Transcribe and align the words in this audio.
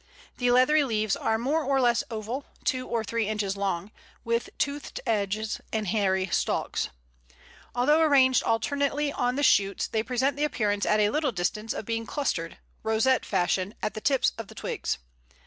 The 0.37 0.49
leathery 0.49 0.83
leaves 0.83 1.15
are 1.15 1.37
more 1.37 1.63
or 1.63 1.79
less 1.79 2.03
oval, 2.09 2.47
two 2.63 2.87
or 2.87 3.03
three 3.03 3.27
inches 3.29 3.55
long, 3.55 3.91
with 4.23 4.49
toothed 4.57 4.99
edges 5.05 5.61
and 5.71 5.85
hairy 5.89 6.25
stalks. 6.25 6.89
Although 7.75 8.01
arranged 8.01 8.41
alternately 8.41 9.13
on 9.13 9.35
the 9.35 9.43
shoots, 9.43 9.85
they 9.87 10.01
present 10.01 10.37
the 10.37 10.43
appearance 10.43 10.87
at 10.87 10.99
a 10.99 11.11
little 11.11 11.31
distance 11.31 11.71
of 11.71 11.85
being 11.85 12.07
clustered, 12.07 12.57
rosette 12.81 13.27
fashion, 13.27 13.75
at 13.83 13.93
the 13.93 14.01
tips 14.01 14.31
of 14.39 14.47
the 14.47 14.55
twigs. 14.55 14.97